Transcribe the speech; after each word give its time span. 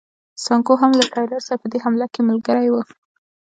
سانکو 0.43 0.73
هم 0.81 0.91
له 0.99 1.05
ټایلر 1.13 1.41
سره 1.47 1.57
په 1.61 1.67
دې 1.71 1.79
حمله 1.85 2.05
کې 2.13 2.21
ملګری 2.29 2.67
و. 2.71 2.75